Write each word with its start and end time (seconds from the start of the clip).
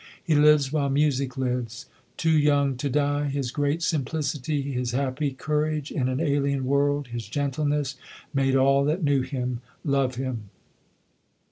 He 0.23 0.33
lives 0.33 0.73
while 0.73 0.89
music 0.89 1.37
lives. 1.37 1.85
Too 2.17 2.31
young 2.35 2.75
to 2.77 2.89
die 2.89 3.25
His 3.27 3.51
great 3.51 3.83
simplicity, 3.83 4.63
his 4.71 4.93
happy 4.93 5.29
courage 5.29 5.91
In 5.91 6.09
an 6.09 6.19
alien 6.19 6.65
world, 6.65 7.09
His 7.09 7.27
gentleness 7.27 7.97
made 8.33 8.55
all 8.55 8.83
that 8.85 9.03
knew 9.03 9.21
him 9.21 9.61
love 9.85 10.15
him. 10.15 10.49